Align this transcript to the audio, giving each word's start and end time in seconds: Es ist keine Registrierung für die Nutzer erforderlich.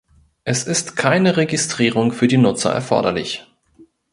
Es 0.45 0.63
ist 0.63 0.95
keine 0.95 1.37
Registrierung 1.37 2.11
für 2.11 2.27
die 2.27 2.39
Nutzer 2.39 2.71
erforderlich. 2.73 3.45